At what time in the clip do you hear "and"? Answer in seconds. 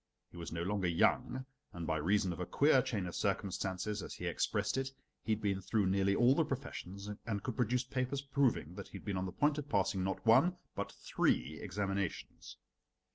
1.73-1.85, 7.27-7.43